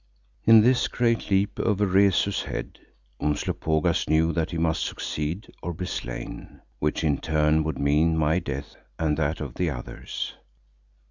[0.45, 2.79] In this great leap over Rezu's head
[3.21, 8.39] Umslopogaas knew that he must succeed, or be slain, which in turn would mean my
[8.39, 10.33] death and that of the others.